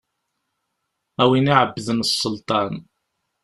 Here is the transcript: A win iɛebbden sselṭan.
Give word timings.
A 1.21 1.23
win 1.29 1.51
iɛebbden 1.53 1.99
sselṭan. 2.05 2.73